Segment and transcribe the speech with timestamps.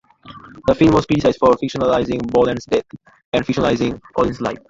[0.65, 2.85] The film was criticised for fictionalising Boland's death-
[3.33, 4.57] and fictionalising Collins's life.